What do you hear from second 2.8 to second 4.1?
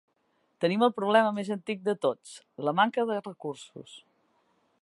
manca de recursos.